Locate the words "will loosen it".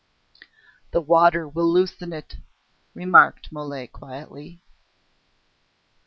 1.47-2.37